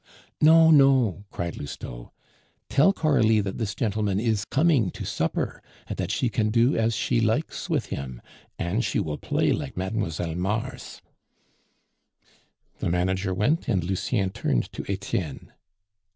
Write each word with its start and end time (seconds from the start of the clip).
"No! 0.41 0.71
no!" 0.71 1.25
cried 1.29 1.57
Lousteau; 1.59 2.11
"tell 2.69 2.91
Coralie 2.91 3.39
that 3.39 3.59
this 3.59 3.75
gentleman 3.75 4.19
is 4.19 4.45
coming 4.45 4.89
to 4.89 5.05
supper, 5.05 5.61
and 5.85 5.95
that 5.97 6.09
she 6.09 6.27
can 6.27 6.49
do 6.49 6.75
as 6.75 6.95
she 6.95 7.21
likes 7.21 7.69
with 7.69 7.85
him, 7.93 8.19
and 8.57 8.83
she 8.83 8.99
will 8.99 9.19
play 9.19 9.51
like 9.51 9.77
Mlle. 9.77 10.33
Mars." 10.35 11.03
The 12.79 12.89
manager 12.89 13.31
went, 13.31 13.67
and 13.67 13.83
Lucien 13.83 14.31
turned 14.31 14.73
to 14.73 14.83
Etienne. 14.91 15.51